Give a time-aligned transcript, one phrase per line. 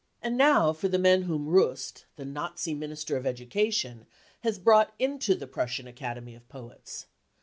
[0.19, 4.07] And now for the men whom Rust, the Nazi Minister of Education,
[4.39, 7.05] has brought into the Prussian Academy of Poets.